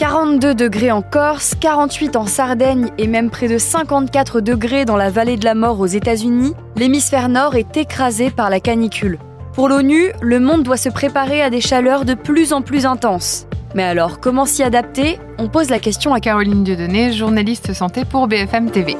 [0.00, 5.10] 42 degrés en Corse, 48 en Sardaigne et même près de 54 degrés dans la
[5.10, 9.18] vallée de la mort aux États-Unis, l'hémisphère nord est écrasé par la canicule.
[9.52, 13.46] Pour l'ONU, le monde doit se préparer à des chaleurs de plus en plus intenses.
[13.74, 15.18] Mais alors, comment s'y adapter?
[15.36, 18.96] On pose la question à Caroline Dieudonné, journaliste santé pour BFM TV.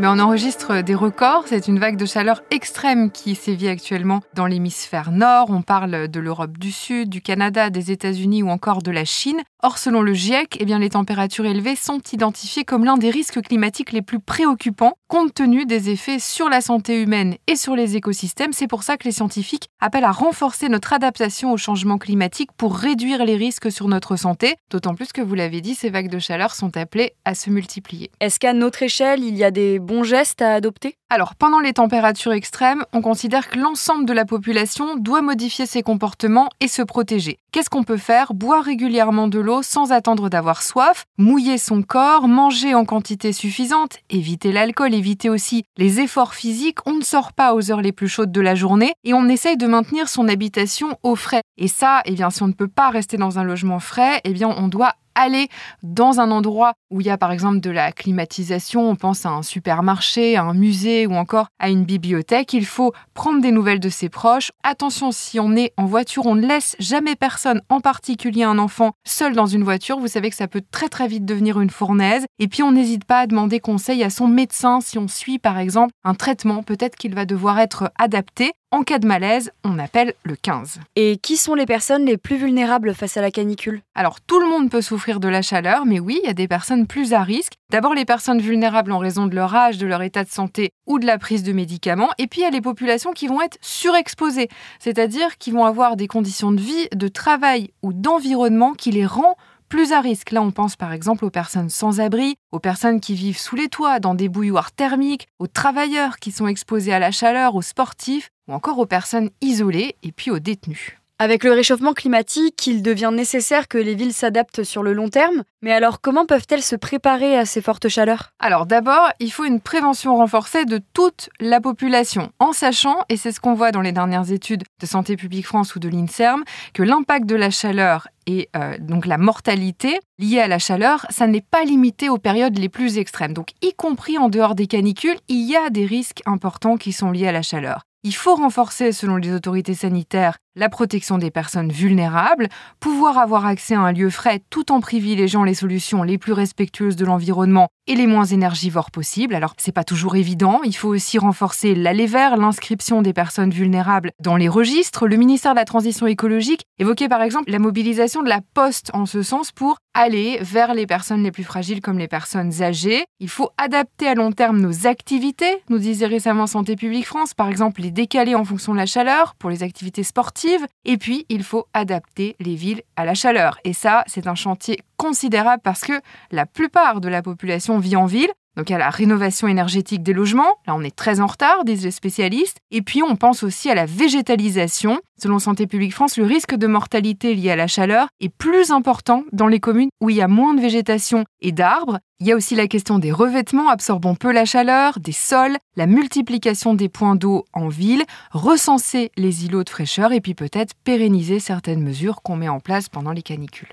[0.00, 1.44] Eh ben, on enregistre des records.
[1.44, 5.50] C'est une vague de chaleur extrême qui sévit actuellement dans l'hémisphère nord.
[5.50, 9.42] On parle de l'Europe du Sud, du Canada, des États-Unis ou encore de la Chine.
[9.62, 13.42] Or, selon le GIEC, eh bien, les températures élevées sont identifiées comme l'un des risques
[13.42, 17.96] climatiques les plus préoccupants compte tenu des effets sur la santé humaine et sur les
[17.96, 18.52] écosystèmes.
[18.52, 22.76] C'est pour ça que les scientifiques appellent à renforcer notre adaptation au changement climatique pour
[22.76, 24.54] réduire les risques sur notre santé.
[24.70, 28.12] D'autant plus que, vous l'avez dit, ces vagues de chaleur sont appelées à se multiplier.
[28.20, 30.94] Est-ce qu'à notre échelle, il y a des bons gestes à adopter?
[31.12, 35.82] Alors, pendant les températures extrêmes, on considère que l'ensemble de la population doit modifier ses
[35.82, 37.38] comportements et se protéger.
[37.50, 38.32] Qu'est-ce qu'on peut faire?
[38.32, 43.98] Boire régulièrement de l'eau sans attendre d'avoir soif, mouiller son corps, manger en quantité suffisante,
[44.08, 46.78] éviter l'alcool, éviter aussi les efforts physiques.
[46.86, 49.56] On ne sort pas aux heures les plus chaudes de la journée et on essaye
[49.56, 51.42] de maintenir son habitation au frais.
[51.58, 54.32] Et ça, eh bien, si on ne peut pas rester dans un logement frais, eh
[54.32, 55.48] bien, on doit aller
[55.82, 59.30] dans un endroit où il y a par exemple de la climatisation, on pense à
[59.30, 63.80] un supermarché, à un musée ou encore à une bibliothèque, il faut prendre des nouvelles
[63.80, 64.50] de ses proches.
[64.62, 68.92] Attention, si on est en voiture, on ne laisse jamais personne, en particulier un enfant,
[69.06, 69.98] seul dans une voiture.
[69.98, 72.24] Vous savez que ça peut très très vite devenir une fournaise.
[72.38, 75.58] Et puis on n'hésite pas à demander conseil à son médecin si on suit par
[75.58, 78.52] exemple un traitement, peut-être qu'il va devoir être adapté.
[78.72, 80.78] En cas de malaise, on appelle le 15.
[80.94, 83.82] Et qui sont les personnes les plus vulnérables face à la canicule?
[83.96, 86.46] Alors tout le monde peut souffrir de la chaleur, mais oui, il y a des
[86.46, 87.54] personnes plus à risque.
[87.70, 91.00] D'abord les personnes vulnérables en raison de leur âge, de leur état de santé ou
[91.00, 92.10] de la prise de médicaments.
[92.18, 94.48] Et puis il y a les populations qui vont être surexposées,
[94.78, 99.36] c'est-à-dire qui vont avoir des conditions de vie, de travail ou d'environnement qui les rend
[99.70, 100.32] plus à risque.
[100.32, 103.68] Là, on pense par exemple aux personnes sans abri, aux personnes qui vivent sous les
[103.68, 108.28] toits, dans des bouilloires thermiques, aux travailleurs qui sont exposés à la chaleur, aux sportifs,
[108.48, 110.99] ou encore aux personnes isolées et puis aux détenus.
[111.22, 115.42] Avec le réchauffement climatique, il devient nécessaire que les villes s'adaptent sur le long terme.
[115.60, 118.32] Mais alors, comment peuvent-elles se préparer à ces fortes chaleurs?
[118.38, 123.32] Alors d'abord, il faut une prévention renforcée de toute la population, en sachant, et c'est
[123.32, 126.42] ce qu'on voit dans les dernières études de Santé publique France ou de l'INSERM,
[126.72, 131.26] que l'impact de la chaleur et euh, donc la mortalité liée à la chaleur, ça
[131.26, 133.34] n'est pas limité aux périodes les plus extrêmes.
[133.34, 137.10] Donc y compris en dehors des canicules, il y a des risques importants qui sont
[137.10, 137.82] liés à la chaleur.
[138.02, 142.48] Il faut renforcer, selon les autorités sanitaires, la protection des personnes vulnérables,
[142.80, 146.96] pouvoir avoir accès à un lieu frais tout en privilégiant les solutions les plus respectueuses
[146.96, 149.34] de l'environnement et les moins énergivores possibles.
[149.34, 150.60] Alors, c'est pas toujours évident.
[150.64, 155.08] Il faut aussi renforcer l'aller vers l'inscription des personnes vulnérables dans les registres.
[155.08, 159.06] Le ministère de la Transition écologique évoquait par exemple la mobilisation de la poste en
[159.06, 163.04] ce sens pour aller vers les personnes les plus fragiles comme les personnes âgées.
[163.18, 167.48] Il faut adapter à long terme nos activités, nous disait récemment Santé publique France, par
[167.48, 170.39] exemple les décaler en fonction de la chaleur pour les activités sportives.
[170.84, 173.58] Et puis, il faut adapter les villes à la chaleur.
[173.64, 178.06] Et ça, c'est un chantier considérable parce que la plupart de la population vit en
[178.06, 178.30] ville.
[178.60, 181.82] Donc il y la rénovation énergétique des logements, là on est très en retard, disent
[181.82, 182.58] les spécialistes.
[182.70, 185.00] Et puis on pense aussi à la végétalisation.
[185.16, 189.24] Selon Santé publique France, le risque de mortalité lié à la chaleur est plus important
[189.32, 192.00] dans les communes où il y a moins de végétation et d'arbres.
[192.20, 195.86] Il y a aussi la question des revêtements absorbant peu la chaleur, des sols, la
[195.86, 201.40] multiplication des points d'eau en ville, recenser les îlots de fraîcheur et puis peut-être pérenniser
[201.40, 203.72] certaines mesures qu'on met en place pendant les canicules.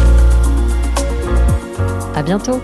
[2.23, 2.61] Bientôt